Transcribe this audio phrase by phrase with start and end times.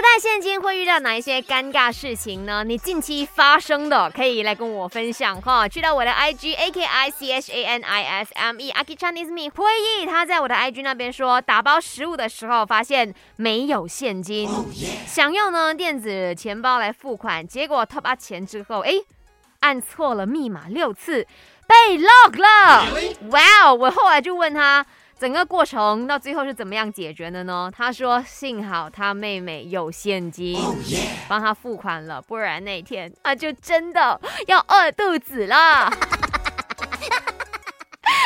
[0.00, 2.64] 不带现金会遇到哪一些尴尬事情呢？
[2.64, 5.68] 你近期发生的可以来跟我分享哈。
[5.68, 9.50] 去到我的 IG A K I C H A N I S M E Aki Chinese Me
[9.54, 14.48] 会议，他在我的 IG 那边说，打包食物的时候发现没有现金，
[15.06, 18.92] 想用呢电子钱包来付款，结果 top up 钱之后，哎，
[19.60, 21.26] 按错了密码六次，
[21.66, 22.86] 被 lock 了。
[23.32, 24.86] 哇哦，我后来就问他。
[25.20, 27.70] 整个过程到最后是怎么样解决的呢？
[27.76, 30.58] 他说：“幸好他妹妹有现金，
[31.28, 35.92] 帮他付款了，不然那天他就真的要饿肚子了。”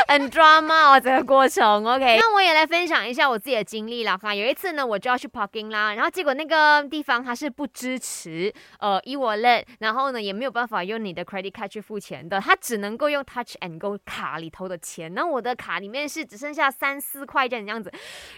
[0.07, 2.17] 很 drama，这个过程，OK。
[2.19, 4.35] 那我也来分享一下我自己的经历了哈。
[4.35, 15.13] 有一次呢，我就要去 parking 啦，然后结果那个地方它是不支持呃 e wallet，然后呢也没有办法用你的 credit card 去付钱的，它只能够用 touch and go 卡里头的钱。
[15.15, 17.91] 那我的卡里面是只剩下三四块钱这样子，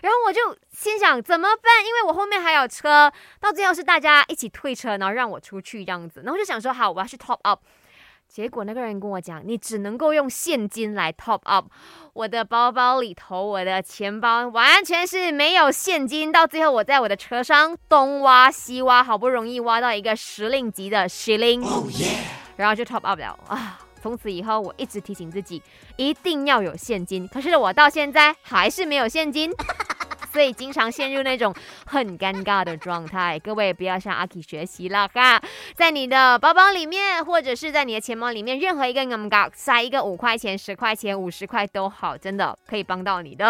[0.02, 1.84] 然后我就心想怎么办？
[1.86, 6.22] 因为我后面还有车，到最后是大家一起退车，然后让我出去这样子。
[6.24, 7.60] 然后就想说好，我要去 top up。
[8.28, 11.66] 结果那个人跟我讲，你只能够用现金来 top up。
[12.12, 16.30] 我的包包里头，我的钱包完全是没有现金。
[16.30, 21.64] 到最后，我在我的车上东挖西挖，好不容易挖到一个十令级的 shilling，
[22.56, 23.78] 然后就 top up 了啊！
[24.02, 25.62] 从此以后，我一直提醒自己
[25.96, 27.26] 一定要有现金。
[27.26, 29.50] 可是我到现在还是没有现金。
[30.36, 31.54] 所以经常陷入那种
[31.86, 35.40] 很尴尬的状态，各位不要向阿 K 学习了哈，
[35.74, 43.46] 在你的包包里面或者是在你的钱包里面，任何一个 number 塞一个五块钱、十块钱、五十块都好，真的可以帮到你的。